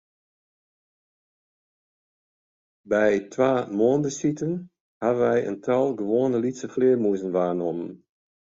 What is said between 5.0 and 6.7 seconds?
hawwe wy in tal gewoane lytse